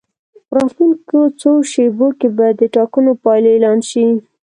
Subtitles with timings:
[0.47, 4.05] په راتلونکو څو شېبو کې به د ټاکنو پایلې اعلان شي.